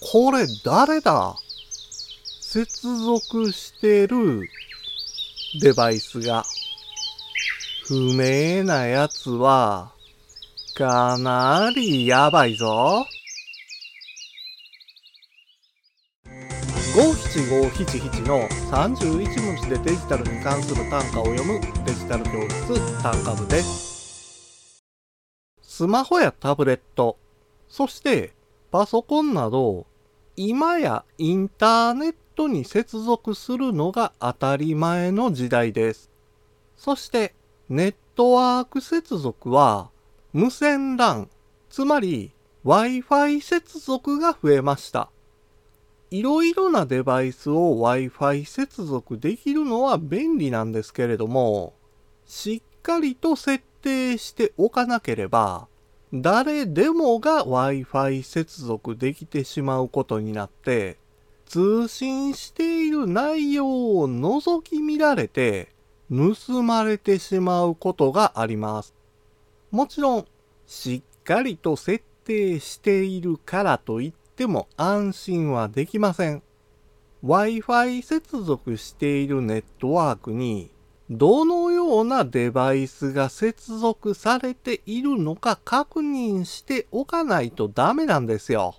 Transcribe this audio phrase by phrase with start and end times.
[0.00, 1.36] これ誰だ？
[2.40, 4.48] 接続してる
[5.60, 6.42] デバイスが
[7.84, 9.92] 不明なやつは
[10.74, 13.04] かなりやばいぞ。
[16.96, 24.82] 五七五七七の31文字でデジタルに関する単価を読むデジタル教室単価部です。
[25.62, 27.18] スマホやタブレット、
[27.68, 28.32] そして
[28.72, 29.86] パソコンなど
[30.42, 36.10] 今やインターネットに接続するのが当たり前の時代です。
[36.78, 37.34] そして
[37.68, 39.90] ネットワーク接続は
[40.32, 41.28] 無線 LAN、
[41.68, 42.32] つまり
[42.64, 45.10] Wi-Fi 接続が増えました。
[46.10, 51.74] いろいろなデバイスを Wi-Fi 接続できるのは便利なんですけれども、
[52.24, 55.68] しっかりと設定しておかなければ、
[56.12, 60.98] 誰でもが Wi-Fi 接続できてしまうことになって、
[61.46, 65.68] 通信している内容を覗き見られて、
[66.10, 68.94] 盗まれてしまうことがあります。
[69.70, 70.26] もちろん、
[70.66, 76.42] しっかりと設定しているからといっても安心はできません。
[77.24, 80.70] Wi-Fi 接続しているネットワークに
[81.10, 81.59] どの
[81.90, 88.76] ようなデバイスが接続されているのか確認しておかないとダメなんですよ。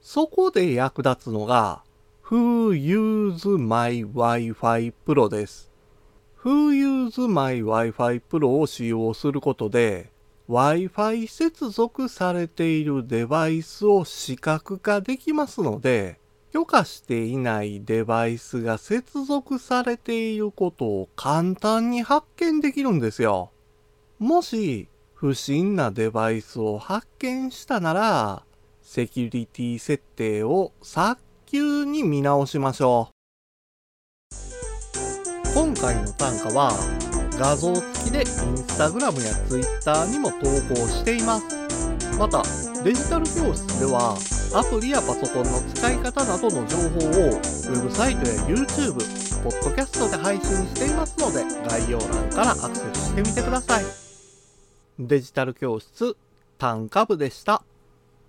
[0.00, 1.82] そこで役立つのが
[2.24, 5.68] Who Use My Wi-Fi Pro です。
[6.44, 10.12] Who Use My Wi-Fi Pro を使用することで
[10.48, 16.20] Wi-Fi 接続されているデバイスを視覚化できますので
[16.52, 23.52] 許可していないデバイスが接続されていることを簡単に発見できるんですよ。
[24.18, 28.42] もし不審なデバイスを発見したなら
[28.82, 33.14] セキュリティ設定を早急に見直しましょう。
[35.54, 36.72] 今回の単価は
[37.38, 38.26] 画像付きでイン
[38.58, 40.36] スタグラムやツイッターにも投
[40.68, 41.62] 稿しています。
[42.18, 42.42] また、
[42.84, 44.16] デジタル教室では
[44.54, 48.92] アプリやパソコンの使い方などの情報をウェブサイトや YouTube、
[49.42, 53.84] ポッドキャストで配信していますので概要欄からアクセスしてみてください。
[54.98, 56.18] デジタル教室
[56.58, 57.62] 単価部でした。